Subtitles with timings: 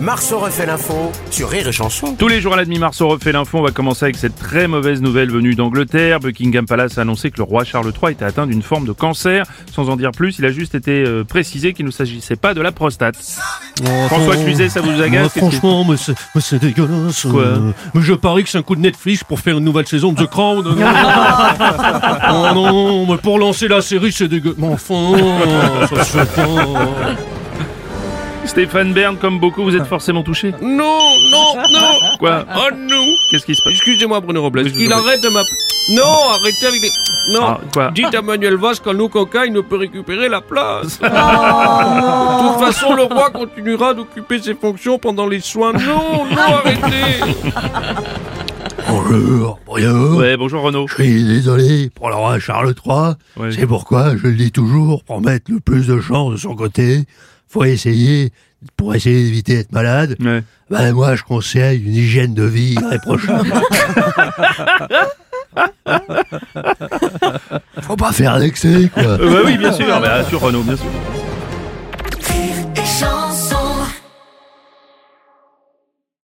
[0.00, 2.14] Marceau refait l'info sur Rire et Chanson.
[2.18, 3.58] Tous les jours à la demi-mars, on refait l'info.
[3.58, 6.18] On va commencer avec cette très mauvaise nouvelle venue d'Angleterre.
[6.20, 9.44] Buckingham Palace a annoncé que le roi Charles III était atteint d'une forme de cancer.
[9.72, 12.60] Sans en dire plus, il a juste été euh, précisé qu'il ne s'agissait pas de
[12.60, 13.16] la prostate.
[14.08, 15.22] François Cluzet, ça vous agace?
[15.22, 17.26] Moi, que- franchement, mais c'est, mais c'est dégueulasse.
[17.30, 17.42] Quoi?
[17.42, 20.12] Euh, mais je parie que c'est un coup de Netflix pour faire une nouvelle saison
[20.12, 20.64] de The Crown.
[20.64, 20.74] Non,
[22.32, 24.58] oh non, mais pour lancer la série, c'est dégueulasse.
[24.58, 25.16] Mais enfin,
[25.94, 26.44] ça se fait pas.
[28.44, 30.52] Stéphane Bern, comme beaucoup, vous êtes forcément touché.
[30.60, 30.98] Non,
[31.30, 32.16] non, non.
[32.18, 33.04] Quoi Oh non.
[33.30, 34.60] Qu'est-ce qui se passe Excusez-moi, Bruno Robles.
[34.60, 35.56] Oui, je vous Qu'il arrête de m'appeler.
[35.90, 36.90] Non, arrêtez avec les.
[37.32, 37.40] Non.
[37.46, 40.98] Ah, quoi Dites à Manuel Valls qu'un nous coca, il ne peut récupérer la place.
[41.00, 45.72] De toute façon, le roi continuera d'occuper ses fonctions pendant les soins.
[45.72, 47.32] Non, non, arrêtez.
[48.88, 50.16] Bonjour, Bruno.
[50.18, 50.86] Ouais, bonjour Renaud.
[50.88, 53.14] Je suis désolé pour le roi Charles III.
[53.36, 53.52] Ouais.
[53.52, 57.04] C'est pourquoi je le dis toujours, pour mettre le plus de chance de son côté,
[57.52, 58.32] faut essayer,
[58.76, 60.42] pour essayer d'éviter d'être malade, Ouais.
[60.70, 63.52] ben moi je conseille une hygiène de vie irréprochable.
[67.82, 69.02] faut pas faire d'excès, quoi.
[69.02, 70.86] Euh, bah oui, bien sûr, bien sûr Renaud, bien sûr.